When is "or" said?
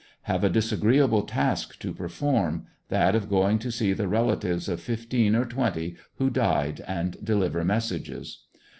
5.35-5.45